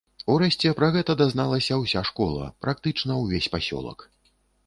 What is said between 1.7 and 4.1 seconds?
ўся школа, практычна ўвесь пасёлак.